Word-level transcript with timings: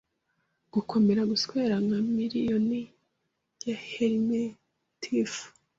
Gukomera 0.73 1.21
guswera 1.31 1.75
nka 1.85 1.99
miriyoni 2.15 2.81
ya 3.67 3.77
helminths 3.89 5.37